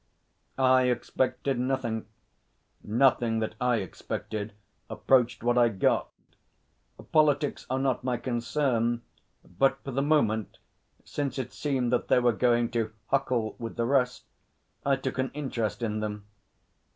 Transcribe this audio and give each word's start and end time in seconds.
I 0.57 0.85
expected 0.85 1.59
nothing. 1.59 2.07
Nothing 2.83 3.37
that 3.37 3.53
I 3.61 3.75
expected 3.75 4.53
approached 4.89 5.43
what 5.43 5.59
I 5.59 5.69
got. 5.69 6.09
Politics 7.11 7.67
are 7.69 7.77
not 7.77 8.03
my 8.03 8.17
concern, 8.17 9.03
but, 9.45 9.77
for 9.83 9.91
the 9.91 10.01
moment, 10.01 10.57
since 11.03 11.37
it 11.37 11.53
seemed 11.53 11.93
that 11.93 12.07
they 12.07 12.17
were 12.17 12.33
going 12.33 12.71
to 12.71 12.91
'huckle' 13.11 13.55
with 13.59 13.75
the 13.75 13.85
rest, 13.85 14.23
I 14.83 14.95
took 14.95 15.19
an 15.19 15.29
interest 15.35 15.83
in 15.83 15.99
them. 15.99 16.25